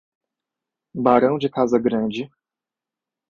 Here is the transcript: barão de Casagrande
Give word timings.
barão 0.95 1.37
de 1.37 1.47
Casagrande 1.47 2.27